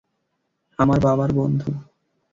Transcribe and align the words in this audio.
আমার 0.79 0.99
বাবার 0.99 1.29
বন্ধু। 1.33 1.69